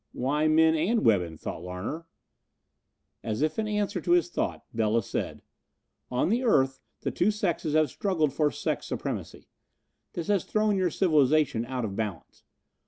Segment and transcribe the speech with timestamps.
[0.13, 2.07] "Why men and women?" thought Larner.
[3.23, 5.43] As if in answer to his thought Bela said:
[6.09, 9.47] "On the earth the two sexes have struggled for sex supremacy.
[10.13, 12.43] This has thrown your civilization out of balance.